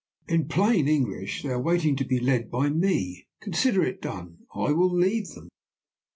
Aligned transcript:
In 0.27 0.47
plain 0.47 0.87
English, 0.87 1.43
they 1.43 1.49
are 1.49 1.61
waiting 1.61 1.95
to 1.97 2.03
be 2.03 2.19
led 2.19 2.49
by 2.49 2.69
Me. 2.71 3.27
Consider 3.39 3.83
it 3.83 4.01
done. 4.01 4.39
I 4.55 4.71
will 4.71 4.89
lead 4.91 5.27
them. 5.27 5.49